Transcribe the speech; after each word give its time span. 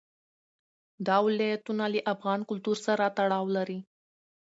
دا 1.07 1.15
ولایتونه 1.25 1.83
له 1.93 1.99
افغان 2.13 2.39
کلتور 2.49 2.77
سره 2.85 3.05
تړاو 3.17 3.45
لري. 3.57 3.79